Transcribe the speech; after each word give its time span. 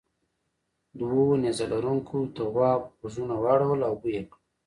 دوو 0.97 1.23
نیزه 1.43 1.65
لرونکو 1.71 2.17
تواب 2.35 2.81
غوږونه 2.99 3.35
واړول 3.43 3.79
او 3.87 3.93
بوی 4.01 4.13
یې 4.17 4.23
کړ. 4.31 4.39